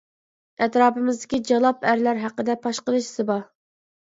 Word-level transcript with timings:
ئەتراپىمىزدىكى 0.65 1.39
‹‹جالاپ›› 1.49 1.85
ئەرلەر 1.91 2.23
ھەققىدە 2.25 2.59
پاش 2.65 2.81
قىلىش 2.89 3.11
زىبا. 3.21 3.37